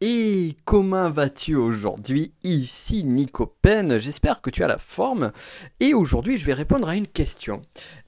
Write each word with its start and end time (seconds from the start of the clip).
Et 0.00 0.54
comment 0.64 1.10
vas-tu 1.10 1.56
aujourd'hui 1.56 2.32
Ici 2.44 3.02
Nico 3.02 3.52
j'espère 3.98 4.40
que 4.40 4.48
tu 4.48 4.62
as 4.62 4.68
la 4.68 4.78
forme. 4.78 5.32
Et 5.80 5.92
aujourd'hui 5.92 6.38
je 6.38 6.46
vais 6.46 6.52
répondre 6.52 6.88
à 6.88 6.94
une 6.94 7.08
question. 7.08 7.62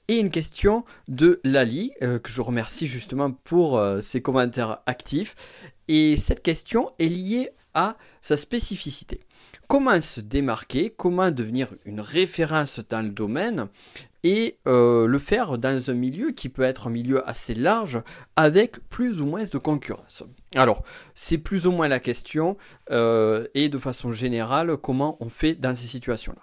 Et 0.07 0.19
une 0.19 0.31
question 0.31 0.85
de 1.09 1.41
Lali, 1.43 1.91
euh, 2.01 2.17
que 2.17 2.29
je 2.29 2.41
remercie 2.41 2.87
justement 2.87 3.31
pour 3.31 3.77
euh, 3.77 3.99
ses 3.99 4.21
commentaires 4.21 4.79
actifs. 4.85 5.35
Et 5.89 6.15
cette 6.15 6.41
question 6.41 6.91
est 6.97 7.09
liée 7.09 7.49
à 7.73 7.97
sa 8.21 8.37
spécificité. 8.37 9.19
Comment 9.67 9.99
se 9.99 10.21
démarquer? 10.21 10.93
Comment 10.95 11.29
devenir 11.29 11.73
une 11.83 11.99
référence 11.99 12.79
dans 12.89 13.01
le 13.01 13.11
domaine? 13.11 13.67
Et 14.23 14.59
euh, 14.67 15.07
le 15.07 15.19
faire 15.19 15.57
dans 15.57 15.89
un 15.89 15.93
milieu 15.93 16.31
qui 16.31 16.49
peut 16.49 16.61
être 16.61 16.87
un 16.87 16.91
milieu 16.91 17.27
assez 17.27 17.53
large 17.53 18.01
avec 18.35 18.79
plus 18.89 19.21
ou 19.21 19.25
moins 19.25 19.43
de 19.43 19.57
concurrence. 19.57 20.23
Alors, 20.55 20.83
c'est 21.15 21.37
plus 21.37 21.67
ou 21.67 21.71
moins 21.71 21.87
la 21.87 21.99
question 21.99 22.57
euh, 22.91 23.47
et 23.53 23.69
de 23.69 23.77
façon 23.77 24.11
générale 24.11 24.77
comment 24.77 25.17
on 25.19 25.29
fait 25.29 25.55
dans 25.55 25.75
ces 25.75 25.87
situations-là. 25.87 26.41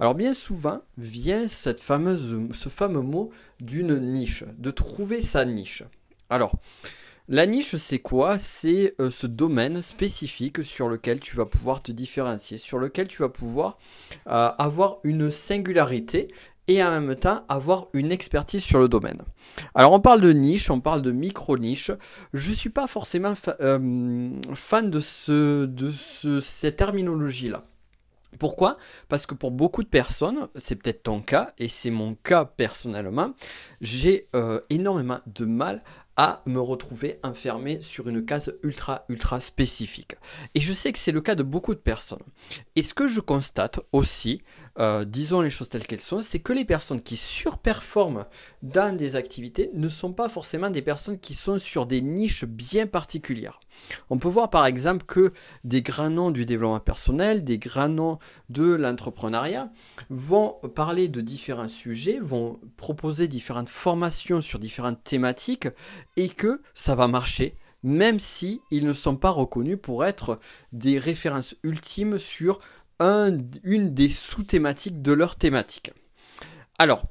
Alors 0.00 0.14
bien 0.14 0.32
souvent 0.32 0.80
vient 0.96 1.48
cette 1.48 1.80
fameuse, 1.80 2.38
ce 2.52 2.68
fameux 2.68 3.02
mot 3.02 3.30
d'une 3.60 3.98
niche, 3.98 4.44
de 4.56 4.70
trouver 4.70 5.20
sa 5.20 5.44
niche. 5.44 5.82
Alors, 6.30 6.52
la 7.28 7.44
niche, 7.46 7.74
c'est 7.74 7.98
quoi? 7.98 8.38
C'est 8.38 8.94
euh, 9.00 9.10
ce 9.10 9.26
domaine 9.26 9.82
spécifique 9.82 10.64
sur 10.64 10.88
lequel 10.88 11.18
tu 11.18 11.34
vas 11.34 11.44
pouvoir 11.44 11.82
te 11.82 11.90
différencier, 11.90 12.56
sur 12.56 12.78
lequel 12.78 13.08
tu 13.08 13.20
vas 13.20 13.28
pouvoir 13.28 13.78
avoir 14.24 14.98
une 15.02 15.32
singularité 15.32 16.28
et 16.68 16.82
en 16.82 16.90
même 16.90 17.16
temps 17.16 17.44
avoir 17.48 17.86
une 17.92 18.10
expertise 18.12 18.62
sur 18.62 18.78
le 18.78 18.88
domaine. 18.88 19.22
Alors 19.74 19.92
on 19.92 20.00
parle 20.00 20.20
de 20.20 20.32
niche, 20.32 20.70
on 20.70 20.80
parle 20.80 21.02
de 21.02 21.12
micro-niche. 21.12 21.92
Je 22.32 22.50
ne 22.50 22.54
suis 22.54 22.70
pas 22.70 22.86
forcément 22.86 23.34
euh, 23.60 24.30
fan 24.54 24.90
de, 24.90 25.00
ce, 25.00 25.66
de 25.66 26.40
cette 26.40 26.76
terminologie-là. 26.76 27.64
Pourquoi? 28.38 28.76
Parce 29.08 29.26
que 29.26 29.34
pour 29.34 29.50
beaucoup 29.50 29.82
de 29.82 29.88
personnes, 29.88 30.48
c'est 30.56 30.76
peut-être 30.76 31.04
ton 31.04 31.20
cas, 31.20 31.54
et 31.58 31.68
c'est 31.68 31.90
mon 31.90 32.14
cas 32.14 32.44
personnellement, 32.44 33.32
j'ai 33.80 34.28
euh, 34.34 34.60
énormément 34.68 35.20
de 35.26 35.46
mal 35.46 35.82
à 36.16 36.42
me 36.46 36.60
retrouver 36.60 37.18
enfermé 37.22 37.80
sur 37.82 38.08
une 38.08 38.24
case 38.24 38.56
ultra 38.62 39.04
ultra 39.08 39.40
spécifique. 39.40 40.16
Et 40.54 40.60
je 40.60 40.72
sais 40.72 40.92
que 40.92 40.98
c'est 40.98 41.12
le 41.12 41.20
cas 41.20 41.34
de 41.34 41.42
beaucoup 41.42 41.74
de 41.74 41.80
personnes. 41.80 42.22
Et 42.74 42.82
ce 42.82 42.94
que 42.94 43.08
je 43.08 43.20
constate 43.20 43.80
aussi, 43.92 44.42
euh, 44.78 45.04
disons 45.04 45.40
les 45.40 45.50
choses 45.50 45.68
telles 45.68 45.86
qu'elles 45.86 46.00
sont, 46.00 46.22
c'est 46.22 46.40
que 46.40 46.52
les 46.52 46.64
personnes 46.64 47.02
qui 47.02 47.16
surperforment 47.16 48.24
dans 48.62 48.96
des 48.96 49.16
activités 49.16 49.70
ne 49.74 49.88
sont 49.88 50.12
pas 50.12 50.28
forcément 50.28 50.70
des 50.70 50.82
personnes 50.82 51.18
qui 51.18 51.34
sont 51.34 51.58
sur 51.58 51.86
des 51.86 52.00
niches 52.00 52.44
bien 52.44 52.86
particulières. 52.86 53.60
On 54.10 54.18
peut 54.18 54.28
voir 54.28 54.50
par 54.50 54.66
exemple 54.66 55.04
que 55.06 55.32
des 55.64 55.82
grands 55.82 56.10
noms 56.10 56.30
du 56.30 56.46
développement 56.46 56.80
personnel, 56.80 57.44
des 57.44 57.58
grands 57.58 57.88
noms 57.88 58.18
de 58.48 58.74
l'entrepreneuriat 58.74 59.70
vont 60.10 60.56
parler 60.74 61.08
de 61.08 61.20
différents 61.20 61.68
sujets, 61.68 62.18
vont 62.20 62.60
proposer 62.76 63.28
différentes 63.28 63.68
formations 63.68 64.40
sur 64.40 64.58
différentes 64.58 65.02
thématiques 65.04 65.68
et 66.16 66.28
que 66.28 66.62
ça 66.74 66.94
va 66.94 67.08
marcher 67.08 67.56
même 67.82 68.18
si 68.18 68.60
ils 68.72 68.84
ne 68.84 68.92
sont 68.92 69.16
pas 69.16 69.30
reconnus 69.30 69.78
pour 69.80 70.04
être 70.04 70.40
des 70.72 70.98
références 70.98 71.54
ultimes 71.62 72.18
sur 72.18 72.58
une 72.98 73.94
des 73.94 74.08
sous-thématiques 74.08 75.02
de 75.02 75.12
leur 75.12 75.36
thématique. 75.36 75.92
Alors, 76.78 77.06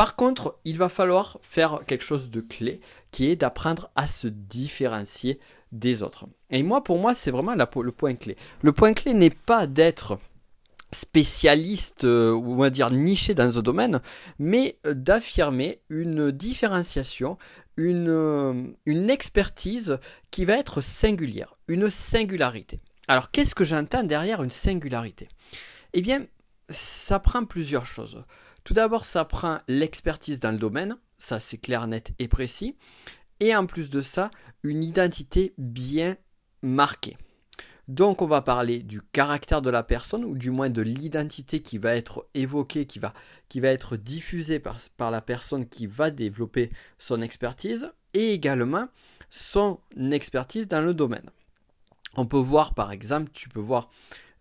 par 0.00 0.16
contre, 0.16 0.58
il 0.64 0.78
va 0.78 0.88
falloir 0.88 1.38
faire 1.42 1.80
quelque 1.86 2.06
chose 2.06 2.30
de 2.30 2.40
clé 2.40 2.80
qui 3.10 3.28
est 3.28 3.36
d'apprendre 3.36 3.90
à 3.96 4.06
se 4.06 4.28
différencier 4.28 5.38
des 5.72 6.02
autres. 6.02 6.24
Et 6.48 6.62
moi, 6.62 6.82
pour 6.82 6.98
moi, 6.98 7.14
c'est 7.14 7.30
vraiment 7.30 7.54
le 7.54 7.92
point 7.92 8.14
clé. 8.14 8.38
Le 8.62 8.72
point 8.72 8.94
clé 8.94 9.12
n'est 9.12 9.28
pas 9.28 9.66
d'être 9.66 10.18
spécialiste 10.90 12.04
euh, 12.04 12.32
ou 12.32 12.54
on 12.54 12.56
va 12.56 12.70
dire 12.70 12.90
niché 12.90 13.34
dans 13.34 13.58
un 13.58 13.60
domaine, 13.60 14.00
mais 14.38 14.78
d'affirmer 14.86 15.82
une 15.90 16.30
différenciation, 16.30 17.36
euh, 17.78 18.72
une 18.86 19.10
expertise 19.10 19.98
qui 20.30 20.46
va 20.46 20.56
être 20.56 20.80
singulière, 20.80 21.58
une 21.68 21.90
singularité. 21.90 22.80
Alors 23.06 23.30
qu'est-ce 23.30 23.54
que 23.54 23.64
j'entends 23.64 24.04
derrière 24.04 24.42
une 24.42 24.48
singularité? 24.48 25.28
Eh 25.92 26.00
bien, 26.00 26.24
ça 26.70 27.18
prend 27.18 27.44
plusieurs 27.44 27.84
choses. 27.84 28.24
Tout 28.64 28.74
d'abord, 28.74 29.04
ça 29.04 29.24
prend 29.24 29.60
l'expertise 29.68 30.40
dans 30.40 30.52
le 30.52 30.58
domaine, 30.58 30.96
ça 31.18 31.40
c'est 31.40 31.58
clair, 31.58 31.86
net 31.86 32.12
et 32.18 32.28
précis, 32.28 32.76
et 33.40 33.54
en 33.56 33.66
plus 33.66 33.90
de 33.90 34.02
ça, 34.02 34.30
une 34.62 34.84
identité 34.84 35.54
bien 35.58 36.16
marquée. 36.62 37.16
Donc 37.88 38.22
on 38.22 38.26
va 38.26 38.40
parler 38.40 38.84
du 38.84 39.02
caractère 39.02 39.62
de 39.62 39.70
la 39.70 39.82
personne, 39.82 40.24
ou 40.24 40.36
du 40.36 40.50
moins 40.50 40.70
de 40.70 40.80
l'identité 40.80 41.60
qui 41.60 41.76
va 41.76 41.96
être 41.96 42.28
évoquée, 42.34 42.86
qui 42.86 43.00
va, 43.00 43.12
être 43.64 43.96
diffusée 43.96 44.60
par, 44.60 45.10
la 45.10 45.20
personne 45.20 45.66
qui 45.66 45.88
va 45.88 46.12
développer 46.12 46.70
son 46.98 47.20
expertise, 47.20 47.90
et 48.14 48.32
également 48.32 48.86
son 49.28 49.80
expertise 50.12 50.68
dans 50.68 50.82
le 50.82 50.94
domaine. 50.94 51.30
On 52.16 52.26
peut 52.26 52.36
voir 52.36 52.74
par 52.74 52.92
exemple, 52.92 53.30
tu 53.32 53.48
peux 53.48 53.60
voir 53.60 53.90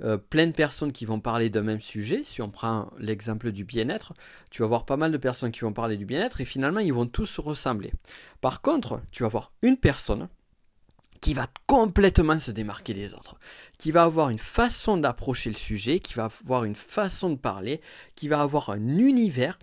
euh, 0.02 0.18
plein 0.18 0.48
de 0.48 0.52
personnes 0.52 0.92
qui 0.92 1.06
vont 1.06 1.20
parler 1.20 1.50
d'un 1.50 1.62
même 1.62 1.82
sujet. 1.82 2.24
Si 2.24 2.42
on 2.42 2.50
prend 2.50 2.92
l'exemple 2.98 3.52
du 3.52 3.66
bien-être, 3.66 4.14
tu 4.50 4.62
vas 4.62 4.68
voir 4.68 4.86
pas 4.86 4.98
mal 4.98 5.12
de 5.12 5.18
personnes 5.18 5.52
qui 5.52 5.62
vont 5.62 5.74
parler 5.74 5.98
du 5.98 6.06
bien-être 6.06 6.42
et 6.42 6.46
finalement 6.46 6.80
ils 6.80 6.94
vont 6.94 7.08
tous 7.08 7.26
se 7.26 7.42
ressembler. 7.42 7.92
Par 8.42 8.62
contre, 8.62 9.02
tu 9.12 9.24
vas 9.24 9.30
voir 9.30 9.52
une 9.62 9.78
personne 9.78 10.30
qui 11.22 11.34
va 11.34 11.48
complètement 11.68 12.40
se 12.40 12.52
démarquer 12.52 12.94
des 12.94 13.14
autres, 13.14 13.38
qui 13.78 13.92
va 13.92 14.04
avoir 14.04 14.30
une 14.30 14.40
façon 14.40 14.98
d'approcher 14.98 15.50
le 15.50 15.58
sujet, 15.58 16.00
qui 16.00 16.14
va 16.14 16.26
avoir 16.26 16.64
une 16.64 16.76
façon 16.76 17.30
de 17.30 17.36
parler, 17.36 17.82
qui 18.16 18.28
va 18.28 18.42
avoir 18.42 18.70
un 18.70 18.98
univers 18.98 19.60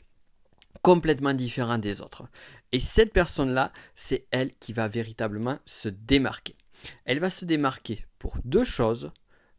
complètement 0.83 1.35
différent 1.35 1.79
des 1.79 2.01
autres. 2.01 2.25
Et 2.73 2.81
cette 2.81 3.13
personne-là, 3.13 3.73
c'est 3.95 4.27
elle 4.31 4.55
qui 4.55 4.73
va 4.73 4.87
véritablement 4.89 5.59
se 5.65 5.89
démarquer. 5.89 6.57
Elle 7.05 7.21
va 7.21 7.31
se 7.31 7.45
démarquer 7.45 8.05
pour 8.19 8.37
deux 8.45 8.65
choses. 8.65 9.11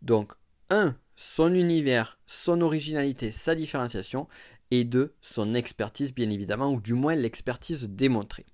Donc, 0.01 0.33
un, 0.69 0.95
son 1.15 1.53
univers, 1.53 2.19
son 2.25 2.61
originalité, 2.61 3.31
sa 3.31 3.55
différenciation, 3.55 4.27
et 4.71 4.83
deux, 4.83 5.13
son 5.21 5.53
expertise, 5.53 6.13
bien 6.13 6.29
évidemment, 6.29 6.71
ou 6.71 6.81
du 6.81 6.93
moins 6.93 7.15
l'expertise 7.15 7.83
démontrée. 7.83 8.45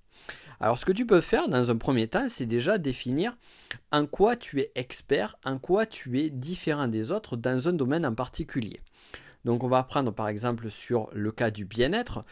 Alors 0.60 0.78
ce 0.78 0.84
que 0.84 0.92
tu 0.92 1.06
peux 1.06 1.20
faire 1.20 1.48
dans 1.48 1.70
un 1.70 1.76
premier 1.76 2.08
temps, 2.08 2.26
c'est 2.28 2.46
déjà 2.46 2.78
définir 2.78 3.36
en 3.90 4.06
quoi 4.06 4.36
tu 4.36 4.60
es 4.60 4.70
expert, 4.76 5.36
en 5.44 5.58
quoi 5.58 5.84
tu 5.84 6.20
es 6.20 6.30
différent 6.30 6.88
des 6.88 7.10
autres 7.10 7.36
dans 7.36 7.68
un 7.68 7.72
domaine 7.72 8.06
en 8.06 8.14
particulier. 8.14 8.80
Donc 9.44 9.62
on 9.62 9.68
va 9.68 9.82
prendre 9.82 10.12
par 10.12 10.28
exemple 10.28 10.70
sur 10.70 11.10
le 11.12 11.32
cas 11.32 11.50
du 11.50 11.64
bien-être. 11.64 12.24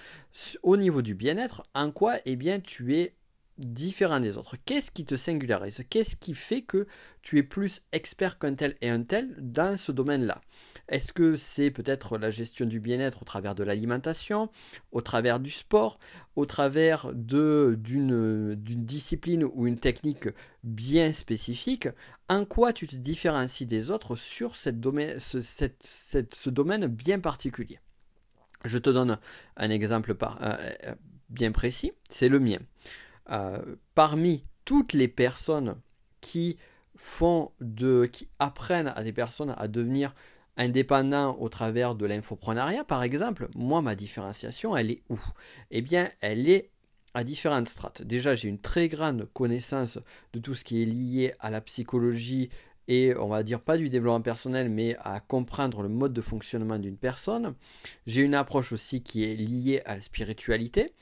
Au 0.62 0.76
niveau 0.76 1.02
du 1.02 1.14
bien-être, 1.14 1.64
en 1.74 1.90
quoi 1.90 2.16
eh 2.24 2.36
bien, 2.36 2.60
tu 2.60 2.96
es 2.96 3.14
différent 3.58 4.20
des 4.20 4.36
autres. 4.36 4.56
Qu'est-ce 4.64 4.90
qui 4.90 5.04
te 5.04 5.14
singularise? 5.14 5.82
Qu'est-ce 5.88 6.16
qui 6.16 6.34
fait 6.34 6.62
que 6.62 6.86
tu 7.22 7.38
es 7.38 7.42
plus 7.42 7.82
expert 7.92 8.38
qu'un 8.38 8.54
tel 8.54 8.76
et 8.80 8.88
un 8.88 9.02
tel 9.02 9.34
dans 9.38 9.76
ce 9.76 9.92
domaine-là? 9.92 10.40
Est-ce 10.88 11.12
que 11.12 11.36
c'est 11.36 11.70
peut-être 11.70 12.18
la 12.18 12.30
gestion 12.30 12.66
du 12.66 12.80
bien-être 12.80 13.22
au 13.22 13.24
travers 13.24 13.54
de 13.54 13.62
l'alimentation, 13.62 14.50
au 14.90 15.00
travers 15.00 15.40
du 15.40 15.50
sport, 15.50 15.98
au 16.36 16.46
travers 16.46 17.12
d'une 17.14 18.54
discipline 18.56 19.44
ou 19.44 19.66
une 19.66 19.78
technique 19.78 20.28
bien 20.64 21.12
spécifique? 21.12 21.88
En 22.28 22.44
quoi 22.44 22.72
tu 22.72 22.86
te 22.86 22.96
différencies 22.96 23.66
des 23.66 23.90
autres 23.90 24.16
sur 24.16 24.56
ce, 24.56 24.70
domaine 24.70 25.18
bien 26.86 27.20
particulier? 27.20 27.78
Je 28.64 28.78
te 28.78 28.90
donne 28.90 29.18
un 29.56 29.70
exemple 29.70 30.16
euh, 30.22 30.56
euh, 30.84 30.94
bien 31.30 31.52
précis, 31.52 31.92
c'est 32.08 32.28
le 32.28 32.38
mien. 32.38 32.58
Euh, 33.30 33.76
parmi 33.94 34.44
toutes 34.64 34.92
les 34.92 35.08
personnes 35.08 35.76
qui 36.20 36.56
qui 38.12 38.28
apprennent 38.38 38.92
à 38.94 39.02
des 39.02 39.12
personnes 39.12 39.54
à 39.58 39.66
devenir 39.66 40.14
indépendants 40.56 41.36
au 41.40 41.48
travers 41.48 41.94
de 41.94 42.06
l'infoprenariat, 42.06 42.84
par 42.84 43.02
exemple, 43.02 43.48
moi, 43.54 43.82
ma 43.82 43.96
différenciation, 43.96 44.76
elle 44.76 44.90
est 44.92 45.02
où? 45.08 45.18
Eh 45.70 45.82
bien, 45.82 46.10
elle 46.20 46.48
est 46.48 46.70
à 47.14 47.24
différentes 47.24 47.68
strates. 47.68 48.02
Déjà, 48.02 48.36
j'ai 48.36 48.48
une 48.48 48.60
très 48.60 48.88
grande 48.88 49.28
connaissance 49.32 49.98
de 50.32 50.38
tout 50.38 50.54
ce 50.54 50.64
qui 50.64 50.82
est 50.82 50.86
lié 50.86 51.34
à 51.40 51.50
la 51.50 51.60
psychologie 51.60 52.50
et 52.88 53.14
on 53.16 53.28
va 53.28 53.42
dire 53.42 53.60
pas 53.60 53.78
du 53.78 53.88
développement 53.88 54.22
personnel, 54.22 54.68
mais 54.68 54.96
à 55.00 55.20
comprendre 55.20 55.82
le 55.82 55.88
mode 55.88 56.12
de 56.12 56.20
fonctionnement 56.20 56.78
d'une 56.78 56.96
personne. 56.96 57.54
J'ai 58.06 58.22
une 58.22 58.34
approche 58.34 58.72
aussi 58.72 59.02
qui 59.02 59.24
est 59.24 59.36
liée 59.36 59.82
à 59.84 59.94
la 59.94 60.00
spiritualité. 60.00 60.92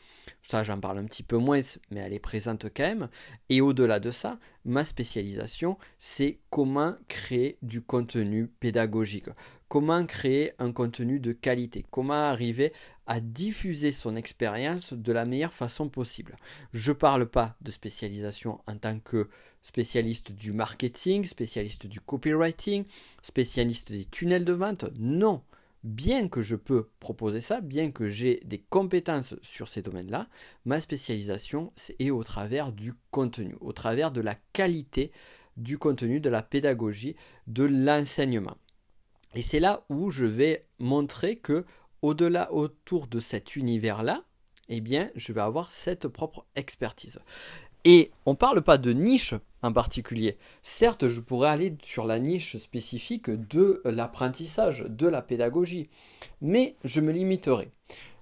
Ça, 0.50 0.64
j'en 0.64 0.80
parle 0.80 0.98
un 0.98 1.04
petit 1.04 1.22
peu 1.22 1.36
moins, 1.36 1.60
mais 1.92 2.00
elle 2.00 2.12
est 2.12 2.18
présente 2.18 2.66
quand 2.74 2.82
même. 2.82 3.08
Et 3.50 3.60
au-delà 3.60 4.00
de 4.00 4.10
ça, 4.10 4.40
ma 4.64 4.84
spécialisation, 4.84 5.78
c'est 6.00 6.40
comment 6.50 6.96
créer 7.06 7.56
du 7.62 7.82
contenu 7.82 8.48
pédagogique. 8.58 9.28
Comment 9.68 10.04
créer 10.04 10.50
un 10.58 10.72
contenu 10.72 11.20
de 11.20 11.30
qualité. 11.30 11.86
Comment 11.92 12.14
arriver 12.14 12.72
à 13.06 13.20
diffuser 13.20 13.92
son 13.92 14.16
expérience 14.16 14.92
de 14.92 15.12
la 15.12 15.24
meilleure 15.24 15.54
façon 15.54 15.88
possible. 15.88 16.34
Je 16.72 16.90
ne 16.90 16.96
parle 16.96 17.26
pas 17.26 17.54
de 17.60 17.70
spécialisation 17.70 18.60
en 18.66 18.76
tant 18.76 18.98
que 18.98 19.28
spécialiste 19.62 20.32
du 20.32 20.52
marketing, 20.52 21.26
spécialiste 21.26 21.86
du 21.86 22.00
copywriting, 22.00 22.86
spécialiste 23.22 23.92
des 23.92 24.06
tunnels 24.06 24.44
de 24.44 24.52
vente. 24.52 24.86
Non, 24.98 25.42
bien 25.82 26.28
que 26.28 26.42
je 26.42 26.56
peux 26.56 26.90
proposer 27.00 27.40
ça, 27.40 27.60
bien 27.60 27.90
que 27.90 28.08
j'ai 28.08 28.40
des 28.44 28.58
compétences 28.58 29.34
sur 29.42 29.68
ces 29.68 29.82
domaines-là, 29.82 30.28
ma 30.64 30.80
spécialisation 30.80 31.72
est 31.98 32.10
au 32.10 32.22
travers 32.22 32.72
du 32.72 32.94
contenu, 33.10 33.56
au 33.60 33.72
travers 33.72 34.10
de 34.10 34.20
la 34.20 34.36
qualité 34.52 35.10
du 35.56 35.78
contenu, 35.78 36.20
de 36.20 36.30
la 36.30 36.42
pédagogie, 36.42 37.16
de 37.46 37.64
l'enseignement. 37.64 38.56
Et 39.34 39.42
c'est 39.42 39.60
là 39.60 39.84
où 39.88 40.10
je 40.10 40.26
vais 40.26 40.66
montrer 40.78 41.36
que 41.36 41.64
au-delà 42.02 42.52
autour 42.52 43.06
de 43.06 43.20
cet 43.20 43.56
univers-là, 43.56 44.24
eh 44.68 44.80
bien, 44.80 45.10
je 45.16 45.32
vais 45.32 45.40
avoir 45.40 45.72
cette 45.72 46.08
propre 46.08 46.46
expertise. 46.54 47.18
Et 47.84 48.10
on 48.26 48.32
ne 48.32 48.36
parle 48.36 48.62
pas 48.62 48.78
de 48.78 48.92
niche 48.92 49.34
en 49.62 49.72
particulier. 49.72 50.36
Certes, 50.62 51.08
je 51.08 51.20
pourrais 51.20 51.50
aller 51.50 51.76
sur 51.82 52.04
la 52.06 52.18
niche 52.18 52.56
spécifique 52.56 53.30
de 53.30 53.80
l'apprentissage, 53.84 54.84
de 54.88 55.06
la 55.06 55.22
pédagogie, 55.22 55.88
mais 56.40 56.76
je 56.84 57.00
me 57.00 57.12
limiterai. 57.12 57.70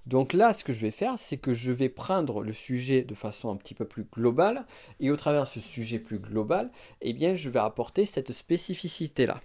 Donc 0.05 0.33
là, 0.33 0.53
ce 0.53 0.63
que 0.63 0.73
je 0.73 0.79
vais 0.79 0.91
faire, 0.91 1.19
c'est 1.19 1.37
que 1.37 1.53
je 1.53 1.71
vais 1.71 1.89
prendre 1.89 2.41
le 2.41 2.53
sujet 2.53 3.03
de 3.03 3.13
façon 3.13 3.51
un 3.51 3.55
petit 3.57 3.75
peu 3.75 3.85
plus 3.85 4.05
globale, 4.05 4.65
et 4.99 5.11
au 5.11 5.15
travers 5.15 5.43
de 5.43 5.49
ce 5.49 5.59
sujet 5.59 5.99
plus 5.99 6.19
global, 6.19 6.71
eh 7.01 7.13
bien, 7.13 7.35
je 7.35 7.49
vais 7.49 7.59
apporter 7.59 8.05
cette 8.05 8.31
spécificité-là. 8.31 9.41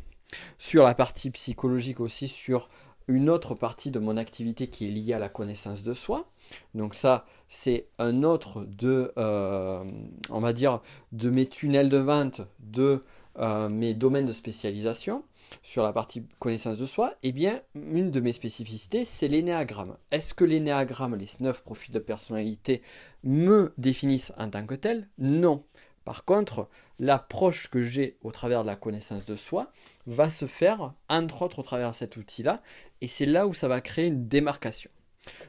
Sur 0.58 0.84
la 0.84 0.94
partie 0.94 1.30
psychologique 1.30 2.00
aussi, 2.00 2.28
sur 2.28 2.68
une 3.08 3.28
autre 3.28 3.54
partie 3.54 3.90
de 3.90 3.98
mon 3.98 4.16
activité 4.16 4.68
qui 4.68 4.86
est 4.86 4.90
liée 4.90 5.12
à 5.12 5.18
la 5.18 5.28
connaissance 5.28 5.82
de 5.82 5.92
soi. 5.92 6.30
Donc 6.74 6.94
ça, 6.94 7.26
c'est 7.48 7.86
un 7.98 8.22
autre 8.22 8.64
de, 8.66 9.12
euh, 9.18 9.84
on 10.30 10.40
de 10.40 11.30
mes 11.30 11.46
tunnels 11.46 11.88
de 11.88 11.98
vente, 11.98 12.42
de 12.60 13.02
euh, 13.38 13.68
mes 13.68 13.94
domaines 13.94 14.26
de 14.26 14.32
spécialisation 14.32 15.24
sur 15.62 15.82
la 15.82 15.92
partie 15.92 16.24
connaissance 16.38 16.78
de 16.78 16.86
soi. 16.86 17.14
Eh 17.22 17.32
bien, 17.32 17.60
une 17.74 18.10
de 18.10 18.20
mes 18.20 18.32
spécificités, 18.32 19.04
c'est 19.04 19.28
l'énéagramme. 19.28 19.96
Est-ce 20.10 20.34
que 20.34 20.44
l'énéagramme, 20.44 21.16
les 21.16 21.28
9 21.40 21.62
profils 21.62 21.92
de 21.92 21.98
personnalité, 21.98 22.82
me 23.22 23.72
définissent 23.78 24.32
en 24.38 24.50
tant 24.50 24.66
que 24.66 24.74
tel 24.74 25.08
Non. 25.18 25.64
Par 26.04 26.24
contre, 26.24 26.68
l'approche 26.98 27.70
que 27.70 27.82
j'ai 27.82 28.18
au 28.22 28.30
travers 28.30 28.62
de 28.62 28.66
la 28.68 28.76
connaissance 28.76 29.24
de 29.24 29.36
soi 29.36 29.72
va 30.06 30.28
se 30.28 30.46
faire, 30.46 30.92
entre 31.08 31.42
autres, 31.42 31.60
au 31.60 31.62
travers 31.62 31.90
de 31.90 31.94
cet 31.94 32.16
outil-là, 32.16 32.62
et 33.00 33.08
c'est 33.08 33.26
là 33.26 33.46
où 33.46 33.54
ça 33.54 33.68
va 33.68 33.80
créer 33.80 34.06
une 34.06 34.28
démarcation. 34.28 34.90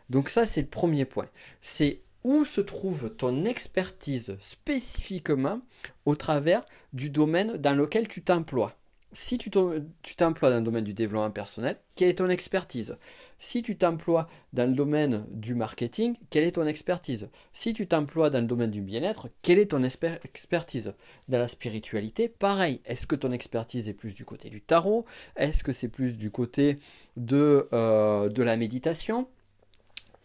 Donc 0.09 0.29
ça, 0.29 0.45
c'est 0.45 0.61
le 0.61 0.67
premier 0.67 1.05
point. 1.05 1.27
C'est 1.61 2.01
où 2.23 2.43
se 2.43 2.61
trouve 2.61 3.15
ton 3.15 3.45
expertise 3.45 4.35
spécifiquement 4.39 5.61
au 6.05 6.15
travers 6.15 6.65
du 6.91 7.09
domaine 7.09 7.57
dans 7.57 7.75
lequel 7.75 8.07
tu 8.07 8.23
t'emploies. 8.23 8.75
Si 9.11 9.37
tu 9.37 9.49
t'emploies 9.49 10.49
dans 10.49 10.57
le 10.57 10.63
domaine 10.63 10.83
du 10.83 10.93
développement 10.93 11.31
personnel, 11.31 11.77
quelle 11.95 12.09
est 12.09 12.15
ton 12.15 12.27
expertise? 12.27 12.97
Si 13.39 13.61
tu 13.61 13.77
t'emploies 13.77 14.27
dans 14.51 14.69
le 14.69 14.75
domaine 14.75 15.25
du 15.29 15.55
marketing, 15.55 16.17
quelle 16.29 16.43
est 16.43 16.53
ton 16.53 16.65
expertise? 16.65 17.29
Si 17.53 17.73
tu 17.73 17.87
t'emploies 17.87 18.29
dans 18.29 18.41
le 18.41 18.47
domaine 18.47 18.71
du 18.71 18.81
bien-être, 18.81 19.29
quelle 19.41 19.59
est 19.59 19.71
ton 19.71 19.83
expertise? 19.83 20.93
Dans 21.29 21.37
la 21.39 21.47
spiritualité, 21.47 22.27
pareil. 22.27 22.81
Est-ce 22.85 23.07
que 23.07 23.15
ton 23.15 23.31
expertise 23.31 23.87
est 23.87 23.93
plus 23.93 24.15
du 24.15 24.25
côté 24.25 24.49
du 24.49 24.61
tarot? 24.61 25.05
Est-ce 25.37 25.63
que 25.63 25.71
c'est 25.71 25.87
plus 25.87 26.17
du 26.17 26.29
côté 26.29 26.79
de, 27.15 27.69
euh, 27.71 28.27
de 28.27 28.43
la 28.43 28.57
méditation? 28.57 29.27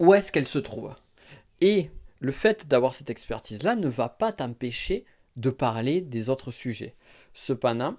Où 0.01 0.15
est-ce 0.15 0.33
qu'elle 0.33 0.49
se 0.49 0.59
trouve. 0.59 0.93
Et 1.61 1.91
le 2.19 2.33
fait 2.33 2.67
d'avoir 2.67 2.95
cette 2.95 3.11
expertise-là 3.11 3.77
ne 3.77 3.89
va 3.89 4.09
pas 4.09 4.33
t'empêcher 4.33 5.05
de 5.37 5.51
parler 5.51 6.01
des 6.01 6.29
autres 6.29 6.51
sujets. 6.51 6.97
Cependant, 7.35 7.97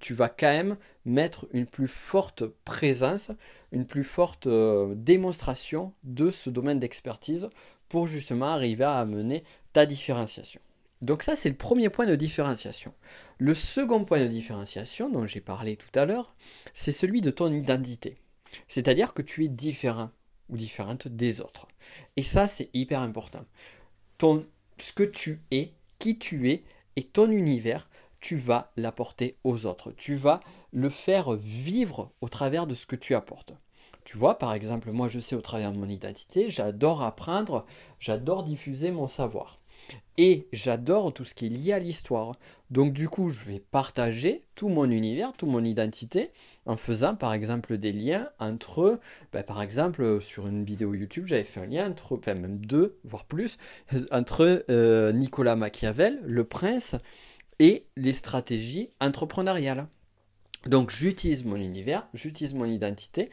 tu 0.00 0.12
vas 0.12 0.28
quand 0.28 0.52
même 0.52 0.76
mettre 1.04 1.46
une 1.52 1.66
plus 1.66 1.88
forte 1.88 2.44
présence, 2.64 3.30
une 3.72 3.86
plus 3.86 4.04
forte 4.04 4.46
euh, 4.46 4.94
démonstration 4.96 5.94
de 6.02 6.30
ce 6.30 6.50
domaine 6.50 6.80
d'expertise 6.80 7.48
pour 7.88 8.06
justement 8.06 8.46
arriver 8.46 8.84
à 8.84 8.98
amener 8.98 9.44
ta 9.72 9.86
différenciation. 9.86 10.60
Donc 11.00 11.22
ça, 11.22 11.36
c'est 11.36 11.48
le 11.48 11.56
premier 11.56 11.88
point 11.88 12.06
de 12.06 12.16
différenciation. 12.16 12.92
Le 13.38 13.54
second 13.54 14.04
point 14.04 14.20
de 14.20 14.28
différenciation 14.28 15.08
dont 15.08 15.26
j'ai 15.26 15.40
parlé 15.40 15.76
tout 15.76 15.98
à 15.98 16.04
l'heure, 16.04 16.34
c'est 16.74 16.92
celui 16.92 17.20
de 17.20 17.30
ton 17.30 17.52
identité. 17.52 18.18
C'est-à-dire 18.68 19.14
que 19.14 19.22
tu 19.22 19.44
es 19.44 19.48
différent 19.48 20.10
ou 20.50 20.56
des 21.06 21.40
autres. 21.40 21.66
Et 22.16 22.22
ça, 22.22 22.46
c'est 22.46 22.70
hyper 22.74 23.00
important. 23.00 23.44
Ton, 24.18 24.46
ce 24.78 24.92
que 24.92 25.02
tu 25.02 25.40
es, 25.50 25.72
qui 25.98 26.18
tu 26.18 26.50
es 26.50 26.64
et 26.96 27.04
ton 27.04 27.30
univers, 27.30 27.88
tu 28.20 28.36
vas 28.36 28.72
l'apporter 28.76 29.36
aux 29.44 29.66
autres. 29.66 29.92
Tu 29.92 30.14
vas 30.14 30.40
le 30.72 30.90
faire 30.90 31.32
vivre 31.32 32.12
au 32.20 32.28
travers 32.28 32.66
de 32.66 32.74
ce 32.74 32.86
que 32.86 32.96
tu 32.96 33.14
apportes. 33.14 33.52
Tu 34.04 34.16
vois, 34.16 34.38
par 34.38 34.52
exemple, 34.52 34.90
moi 34.90 35.08
je 35.08 35.20
sais 35.20 35.36
au 35.36 35.40
travers 35.40 35.72
de 35.72 35.78
mon 35.78 35.88
identité, 35.88 36.50
j'adore 36.50 37.02
apprendre, 37.02 37.64
j'adore 37.98 38.42
diffuser 38.42 38.90
mon 38.90 39.06
savoir. 39.06 39.59
Et 40.18 40.48
j'adore 40.52 41.12
tout 41.12 41.24
ce 41.24 41.34
qui 41.34 41.46
est 41.46 41.50
lié 41.50 41.72
à 41.72 41.78
l'histoire. 41.78 42.36
Donc 42.70 42.92
du 42.92 43.08
coup, 43.08 43.30
je 43.30 43.44
vais 43.44 43.58
partager 43.58 44.44
tout 44.54 44.68
mon 44.68 44.90
univers, 44.90 45.32
toute 45.32 45.48
mon 45.48 45.64
identité, 45.64 46.30
en 46.66 46.76
faisant 46.76 47.14
par 47.14 47.32
exemple 47.32 47.78
des 47.78 47.92
liens 47.92 48.28
entre, 48.38 49.00
ben, 49.32 49.42
par 49.42 49.62
exemple, 49.62 50.20
sur 50.20 50.46
une 50.46 50.64
vidéo 50.64 50.94
YouTube, 50.94 51.26
j'avais 51.26 51.44
fait 51.44 51.60
un 51.60 51.66
lien 51.66 51.90
entre, 51.90 52.16
enfin 52.16 52.34
même 52.34 52.58
deux, 52.58 52.98
voire 53.04 53.24
plus, 53.24 53.56
entre 54.10 54.64
euh, 54.70 55.12
Nicolas 55.12 55.56
Machiavel, 55.56 56.20
le 56.24 56.44
prince, 56.44 56.96
et 57.60 57.86
les 57.96 58.14
stratégies 58.14 58.90
entrepreneuriales. 59.00 59.86
Donc 60.66 60.90
j'utilise 60.90 61.44
mon 61.44 61.56
univers, 61.56 62.08
j'utilise 62.14 62.54
mon 62.54 62.64
identité 62.64 63.30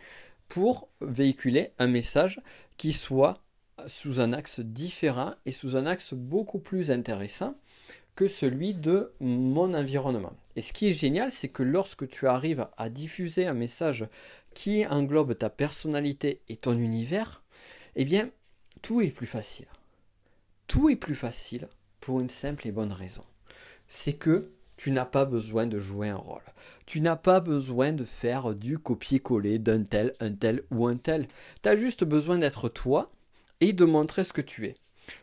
pour 0.48 0.90
véhiculer 1.02 1.72
un 1.80 1.88
message 1.88 2.42
qui 2.78 2.94
soit 2.94 3.42
sous 3.88 4.20
un 4.20 4.34
axe 4.34 4.60
différent 4.60 5.34
et 5.46 5.52
sous 5.52 5.76
un 5.76 5.86
axe 5.86 6.14
beaucoup 6.14 6.60
plus 6.60 6.92
intéressant 6.92 7.56
que 8.16 8.28
celui 8.28 8.74
de 8.74 9.14
mon 9.20 9.74
environnement. 9.74 10.34
Et 10.56 10.62
ce 10.62 10.74
qui 10.74 10.88
est 10.90 10.94
génial, 10.94 11.32
c'est 11.32 11.50
que 11.50 11.64
lorsque 11.64 12.08
tu 12.08 12.28
arrives 12.28 12.68
à 12.78 12.90
diffuser 12.90 13.46
un 13.46 13.54
message 13.54 14.08
qui 14.54 14.86
englobe 14.88 15.38
ta 15.38 15.50
personnalité 15.52 16.42
et 16.50 16.58
ton 16.58 16.78
univers, 16.78 17.44
eh 17.96 18.06
bien, 18.06 18.30
tout 18.82 19.02
est 19.02 19.12
plus 19.12 19.28
facile. 19.28 19.68
Tout 20.68 20.90
est 20.90 20.96
plus 20.96 21.16
facile 21.16 21.68
pour 22.00 22.20
une 22.20 22.30
simple 22.30 22.68
et 22.68 22.72
bonne 22.72 22.92
raison. 22.92 23.24
C'est 23.88 24.14
que 24.14 24.50
tu 24.78 24.92
n'as 24.92 25.06
pas 25.06 25.26
besoin 25.26 25.68
de 25.68 25.80
jouer 25.80 26.10
un 26.10 26.18
rôle. 26.18 26.42
Tu 26.86 27.02
n'as 27.02 27.16
pas 27.16 27.40
besoin 27.40 27.94
de 27.94 28.06
faire 28.06 28.56
du 28.56 28.80
copier-coller 28.80 29.60
d'un 29.60 29.84
tel, 29.84 30.14
un 30.20 30.32
tel 30.32 30.64
ou 30.72 30.88
un 30.88 30.98
tel. 30.98 31.28
Tu 31.62 31.70
as 31.70 31.76
juste 31.76 32.04
besoin 32.04 32.38
d'être 32.38 32.70
toi 32.70 33.12
et 33.62 33.74
de 33.74 33.86
montrer 33.86 34.24
ce 34.24 34.34
que 34.34 34.42
tu 34.42 34.66
es. 34.66 34.76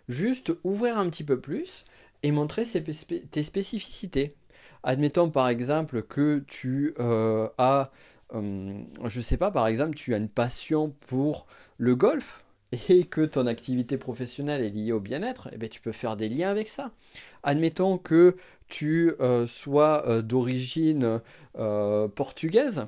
Juste 0.08 0.52
ouvrir 0.64 0.98
un 0.98 1.08
petit 1.10 1.24
peu 1.24 1.40
plus 1.40 1.84
et 2.22 2.30
montrer 2.30 2.64
tes 2.64 3.42
spécificités. 3.42 4.34
Admettons 4.82 5.30
par 5.30 5.48
exemple 5.48 6.02
que 6.02 6.42
tu 6.46 6.94
euh, 6.98 7.48
as, 7.58 7.90
euh, 8.34 8.82
je 9.04 9.20
sais 9.20 9.36
pas, 9.36 9.50
par 9.50 9.66
exemple, 9.66 9.94
tu 9.94 10.14
as 10.14 10.18
une 10.18 10.28
passion 10.28 10.94
pour 11.06 11.46
le 11.78 11.94
golf 11.94 12.44
et 12.88 13.04
que 13.04 13.22
ton 13.24 13.46
activité 13.46 13.98
professionnelle 13.98 14.62
est 14.62 14.70
liée 14.70 14.92
au 14.92 15.00
bien-être, 15.00 15.48
eh 15.52 15.58
bien, 15.58 15.68
tu 15.68 15.80
peux 15.80 15.92
faire 15.92 16.16
des 16.16 16.28
liens 16.28 16.50
avec 16.50 16.68
ça. 16.68 16.92
Admettons 17.42 17.98
que 17.98 18.36
tu 18.68 19.12
euh, 19.20 19.46
sois 19.46 20.22
d'origine 20.22 21.20
portugaise 22.14 22.86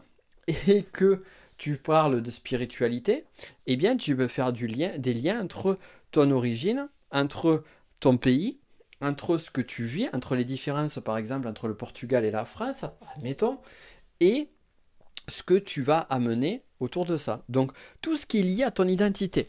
et 0.66 0.82
que 0.82 1.22
tu 1.56 1.76
parles 1.76 2.22
de 2.22 2.30
spiritualité, 2.30 3.24
eh 3.66 3.76
bien 3.76 3.96
tu 3.96 4.16
peux 4.16 4.28
faire 4.28 4.52
des 4.52 5.14
liens 5.14 5.42
entre 5.42 5.78
ton 6.10 6.30
origine, 6.30 6.88
entre 7.10 7.64
ton 8.00 8.16
pays, 8.16 8.58
entre 9.00 9.38
ce 9.38 9.50
que 9.50 9.60
tu 9.60 9.84
vis, 9.84 10.08
entre 10.12 10.34
les 10.34 10.44
différences 10.44 10.98
par 11.04 11.18
exemple 11.18 11.48
entre 11.48 11.68
le 11.68 11.76
Portugal 11.76 12.24
et 12.24 12.30
la 12.30 12.44
France, 12.44 12.84
admettons, 13.14 13.58
et 14.20 14.48
ce 15.28 15.42
que 15.42 15.54
tu 15.54 15.82
vas 15.82 16.00
amener 16.00 16.62
autour 16.80 17.04
de 17.04 17.16
ça. 17.16 17.42
Donc 17.48 17.72
tout 18.00 18.16
ce 18.16 18.26
qui 18.26 18.40
est 18.40 18.42
lié 18.42 18.62
à 18.64 18.70
ton 18.70 18.86
identité. 18.86 19.48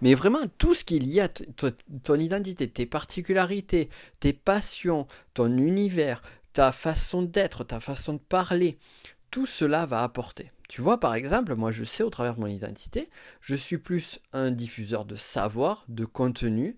Mais 0.00 0.14
vraiment 0.14 0.46
tout 0.58 0.74
ce 0.74 0.84
qui 0.84 0.96
est 0.96 1.00
lié 1.00 1.20
à 1.20 1.28
ton 1.28 2.18
identité, 2.18 2.68
tes 2.68 2.86
particularités, 2.86 3.90
tes 4.20 4.32
passions, 4.32 5.06
ton 5.34 5.54
univers, 5.56 6.22
ta 6.54 6.72
façon 6.72 7.22
d'être, 7.22 7.64
ta 7.64 7.80
façon 7.80 8.14
de 8.14 8.18
parler, 8.18 8.78
tout 9.30 9.44
cela 9.44 9.84
va 9.84 10.02
apporter. 10.02 10.50
Tu 10.68 10.80
vois, 10.80 10.98
par 10.98 11.14
exemple, 11.14 11.54
moi 11.54 11.70
je 11.70 11.84
sais 11.84 12.02
au 12.02 12.10
travers 12.10 12.34
de 12.34 12.40
mon 12.40 12.46
identité, 12.46 13.08
je 13.40 13.54
suis 13.54 13.78
plus 13.78 14.20
un 14.32 14.50
diffuseur 14.50 15.04
de 15.04 15.16
savoir, 15.16 15.84
de 15.88 16.04
contenu, 16.04 16.76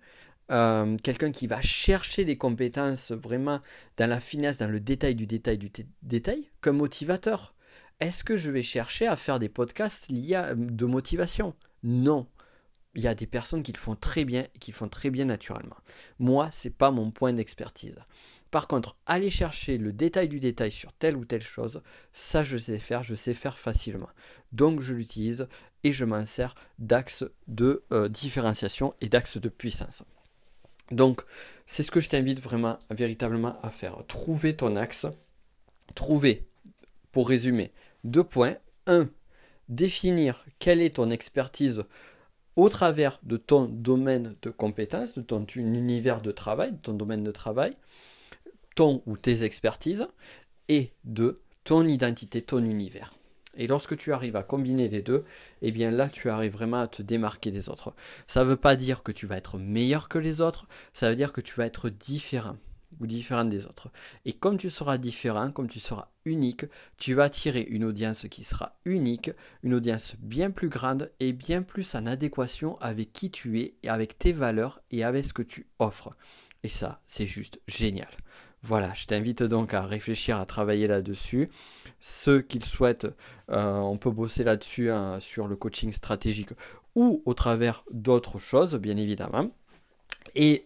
euh, 0.51 0.97
quelqu'un 0.99 1.31
qui 1.31 1.47
va 1.47 1.61
chercher 1.61 2.25
des 2.25 2.39
compétences 2.39 3.13
vraiment 3.13 3.61
dans 3.97 4.09
la 4.09 4.21
finesse, 4.21 4.59
dans 4.59 4.71
le 4.71 4.81
détail 4.81 5.15
du 5.15 5.27
détail 5.27 5.59
du 5.59 5.71
détail, 6.03 6.51
comme 6.61 6.79
motivateur. 6.79 7.55
Est-ce 8.01 8.25
que 8.25 8.37
je 8.37 8.51
vais 8.51 8.63
chercher 8.63 9.07
à 9.07 9.17
faire 9.17 9.39
des 9.39 9.49
podcasts 9.49 10.09
liés 10.09 10.37
à, 10.37 10.55
de 10.55 10.87
motivation? 10.87 11.55
Non. 11.83 12.27
Il 12.95 13.03
y 13.03 13.09
a 13.09 13.15
des 13.15 13.27
personnes 13.27 13.63
qui 13.63 13.73
le 13.73 13.79
font 13.79 13.95
très 13.95 14.25
bien 14.25 14.47
et 14.55 14.59
qui 14.59 14.71
le 14.71 14.77
font 14.77 14.89
très 14.89 15.11
bien 15.11 15.27
naturellement. 15.27 15.77
Moi, 16.19 16.49
c'est 16.53 16.77
pas 16.77 16.91
mon 16.91 17.11
point 17.11 17.33
d'expertise. 17.33 17.97
Par 18.51 18.67
contre, 18.67 18.97
aller 19.07 19.31
chercher 19.31 19.77
le 19.77 19.93
détail 19.93 20.29
du 20.29 20.41
détail 20.41 20.71
sur 20.71 20.93
telle 20.95 21.17
ou 21.17 21.25
telle 21.25 21.43
chose, 21.43 21.83
ça 22.13 22.45
je 22.45 22.57
sais 22.57 22.79
faire, 22.79 23.03
je 23.03 23.15
sais 23.15 23.35
faire 23.35 23.59
facilement. 23.59 24.09
Donc 24.53 24.81
je 24.81 24.95
l'utilise 24.95 25.49
et 25.85 25.93
je 25.93 26.05
m'en 26.05 26.25
sers 26.25 26.55
d'axe 26.79 27.25
de 27.47 27.83
euh, 27.93 28.09
différenciation 28.09 28.95
et 29.01 29.09
d'axe 29.09 29.37
de 29.37 29.49
puissance. 29.49 30.03
Donc 30.91 31.23
c'est 31.67 31.83
ce 31.83 31.91
que 31.91 32.01
je 32.01 32.09
t'invite 32.09 32.41
vraiment, 32.41 32.79
véritablement 32.91 33.61
à 33.63 33.71
faire. 33.71 33.99
Trouver 34.09 34.57
ton 34.57 34.77
axe, 34.77 35.07
trouver, 35.95 36.47
pour 37.13 37.29
résumer, 37.29 37.73
deux 38.05 38.25
points. 38.25 38.57
Un, 38.87 39.11
définir 39.69 40.47
quelle 40.59 40.81
est 40.81 40.97
ton 40.97 41.11
expertise 41.11 41.85
au 42.57 42.71
travers 42.71 43.21
de 43.23 43.37
ton 43.37 43.67
domaine 43.67 44.35
de 44.43 44.51
compétences, 44.51 45.15
de 45.15 45.23
ton 45.23 45.45
univers 45.55 46.23
de 46.23 46.33
travail, 46.33 46.73
de 46.73 46.79
ton 46.79 46.95
domaine 46.95 47.23
de 47.23 47.31
travail, 47.31 47.77
ton 48.79 49.03
ou 49.07 49.17
tes 49.17 49.43
expertises, 49.43 50.07
et 50.69 50.93
de 51.03 51.41
ton 51.65 51.89
identité, 51.89 52.43
ton 52.43 52.65
univers. 52.65 53.13
Et 53.57 53.67
lorsque 53.67 53.97
tu 53.97 54.13
arrives 54.13 54.37
à 54.37 54.45
combiner 54.45 54.87
les 54.87 55.03
deux, 55.03 55.25
eh 55.63 55.73
bien 55.73 55.91
là, 55.91 56.09
tu 56.09 56.31
arrives 56.31 56.53
vraiment 56.53 56.83
à 56.83 56.87
te 56.87 57.03
démarquer 57.03 57.51
des 57.51 57.69
autres. 57.69 57.93
Ça 58.29 58.45
ne 58.45 58.49
veut 58.49 58.57
pas 58.57 58.77
dire 58.77 59.03
que 59.03 59.11
tu 59.11 59.27
vas 59.27 59.37
être 59.37 59.59
meilleur 59.59 60.09
que 60.09 60.21
les 60.21 60.41
autres, 60.41 60.69
ça 60.95 61.11
veut 61.11 61.17
dire 61.17 61.33
que 61.33 61.41
tu 61.41 61.57
vas 61.57 61.67
être 61.67 61.91
différent 61.91 62.57
ou 63.01 63.09
différent 63.09 63.45
des 63.45 63.67
autres. 63.67 63.91
Et 64.25 64.33
comme 64.33 64.59
tu 64.59 64.71
seras 64.71 64.97
différent, 64.97 65.51
comme 65.51 65.69
tu 65.69 65.81
seras 65.81 66.13
unique, 66.25 66.65
tu 66.99 67.15
vas 67.15 67.25
attirer 67.25 67.63
une 67.63 67.83
audience 67.83 68.27
qui 68.31 68.45
sera 68.45 68.79
unique, 68.85 69.33
une 69.65 69.75
audience 69.75 70.15
bien 70.21 70.53
plus 70.53 70.69
grande 70.69 71.11
et 71.19 71.33
bien 71.33 71.63
plus 71.63 71.97
en 71.97 72.07
adéquation 72.07 72.77
avec 72.77 73.13
qui 73.13 73.33
tu 73.33 73.59
es 73.59 73.75
et 73.83 73.89
avec 73.89 74.21
tes 74.21 74.33
valeurs 74.33 74.81
et 74.93 75.03
avec 75.03 75.25
ce 75.25 75.33
que 75.33 75.43
tu 75.43 75.67
offres. 75.81 76.15
Et 76.63 76.69
ça, 76.69 77.01
c'est 77.09 77.27
juste 77.27 77.61
génial. 77.67 78.09
Voilà, 78.63 78.93
je 78.95 79.07
t'invite 79.07 79.43
donc 79.43 79.73
à 79.73 79.83
réfléchir, 79.83 80.39
à 80.39 80.47
travailler 80.47 80.89
là-dessus. 80.89 81.49
Ceux 82.01 82.41
qui 82.41 82.59
le 82.59 82.65
souhaitent, 82.65 83.07
euh, 83.51 83.77
on 83.77 83.97
peut 83.97 84.11
bosser 84.11 84.45
là-dessus 84.45 84.91
hein, 84.91 85.21
sur 85.21 85.47
le 85.47 85.57
coaching 85.57 85.93
stratégique 85.93 86.51
ou 86.95 87.23
au 87.25 87.35
travers 87.35 87.85
d'autres 87.93 88.39
choses, 88.39 88.75
bien 88.75 88.97
évidemment. 88.97 89.51
Et 90.35 90.65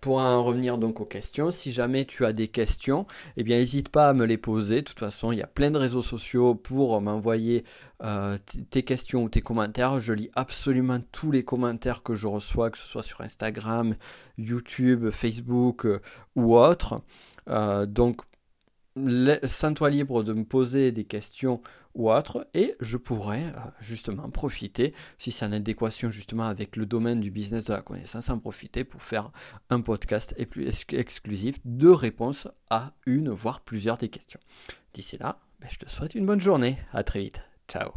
pour 0.00 0.16
en 0.18 0.42
revenir 0.42 0.78
donc 0.78 1.00
aux 1.00 1.04
questions, 1.04 1.50
si 1.50 1.72
jamais 1.72 2.06
tu 2.06 2.24
as 2.24 2.32
des 2.32 2.48
questions, 2.48 3.06
eh 3.36 3.42
bien 3.42 3.58
n'hésite 3.58 3.90
pas 3.90 4.08
à 4.08 4.12
me 4.14 4.24
les 4.24 4.38
poser. 4.38 4.76
De 4.76 4.86
toute 4.86 4.98
façon, 4.98 5.30
il 5.30 5.38
y 5.38 5.42
a 5.42 5.46
plein 5.46 5.70
de 5.70 5.76
réseaux 5.76 6.02
sociaux 6.02 6.54
pour 6.54 6.98
m'envoyer 7.02 7.64
euh, 8.02 8.38
tes 8.70 8.82
questions 8.82 9.24
ou 9.24 9.28
tes 9.28 9.42
commentaires. 9.42 10.00
Je 10.00 10.14
lis 10.14 10.30
absolument 10.34 11.00
tous 11.12 11.30
les 11.30 11.44
commentaires 11.44 12.02
que 12.02 12.14
je 12.14 12.26
reçois, 12.26 12.70
que 12.70 12.78
ce 12.78 12.86
soit 12.86 13.02
sur 13.02 13.20
Instagram, 13.20 13.94
YouTube, 14.38 15.10
Facebook 15.10 15.84
euh, 15.84 16.00
ou 16.34 16.56
autre. 16.56 17.02
Euh, 17.50 17.86
donc 17.86 18.22
sens-toi 19.46 19.90
libre 19.90 20.22
de 20.22 20.32
me 20.32 20.44
poser 20.44 20.92
des 20.92 21.04
questions 21.04 21.60
ou 21.94 22.10
autres 22.10 22.46
et 22.54 22.76
je 22.80 22.96
pourrais 22.96 23.46
euh, 23.46 23.60
justement 23.80 24.30
profiter, 24.30 24.94
si 25.18 25.32
c'est 25.32 25.44
en 25.44 25.52
adéquation 25.52 26.10
justement 26.10 26.46
avec 26.46 26.76
le 26.76 26.86
domaine 26.86 27.20
du 27.20 27.30
business 27.30 27.64
de 27.64 27.72
la 27.72 27.82
connaissance, 27.82 28.30
en 28.30 28.38
profiter 28.38 28.84
pour 28.84 29.02
faire 29.02 29.30
un 29.70 29.80
podcast 29.80 30.34
exclusif 30.38 31.58
de 31.64 31.88
réponses 31.88 32.48
à 32.68 32.92
une 33.06 33.30
voire 33.30 33.60
plusieurs 33.60 33.98
des 33.98 34.08
questions. 34.08 34.40
D'ici 34.94 35.18
là, 35.18 35.40
ben, 35.60 35.68
je 35.70 35.78
te 35.78 35.88
souhaite 35.88 36.14
une 36.14 36.26
bonne 36.26 36.40
journée. 36.40 36.78
À 36.92 37.02
très 37.04 37.20
vite. 37.20 37.40
Ciao. 37.68 37.90